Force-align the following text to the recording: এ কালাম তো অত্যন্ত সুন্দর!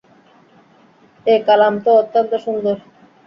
এ 1.25 1.35
কালাম 1.47 1.73
তো 1.83 1.89
অত্যন্ত 2.01 2.31
সুন্দর! 2.45 2.75